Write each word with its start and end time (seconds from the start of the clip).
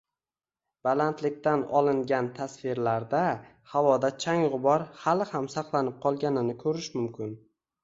Balandlikdan 0.87 1.65
olingan 1.79 2.29
tasvirlarda 2.39 3.21
havoda 3.75 4.11
chang-g‘ubor 4.25 4.87
hali 5.05 5.31
ham 5.35 5.53
saqlanib 5.59 6.03
qolganini 6.09 6.59
ko‘rish 6.67 6.93
mumkin 6.99 7.33